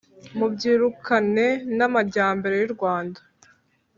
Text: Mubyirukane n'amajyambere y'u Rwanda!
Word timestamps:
Mubyirukane 0.37 1.47
n'amajyambere 1.77 2.55
y'u 2.61 2.71
Rwanda! 2.75 3.19